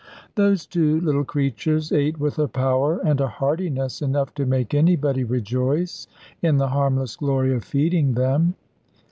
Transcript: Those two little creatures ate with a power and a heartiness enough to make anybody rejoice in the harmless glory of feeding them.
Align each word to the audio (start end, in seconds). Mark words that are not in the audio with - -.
Those 0.33 0.65
two 0.65 0.99
little 1.01 1.23
creatures 1.23 1.91
ate 1.91 2.19
with 2.19 2.39
a 2.39 2.47
power 2.47 2.97
and 3.05 3.21
a 3.21 3.27
heartiness 3.27 4.01
enough 4.01 4.33
to 4.33 4.47
make 4.47 4.73
anybody 4.73 5.23
rejoice 5.23 6.07
in 6.41 6.57
the 6.57 6.69
harmless 6.69 7.15
glory 7.15 7.53
of 7.53 7.63
feeding 7.63 8.15
them. 8.15 8.55